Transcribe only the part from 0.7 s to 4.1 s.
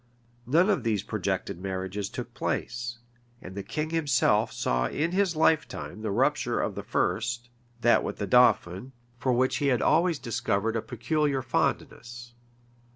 of these projected marriages took place; and the king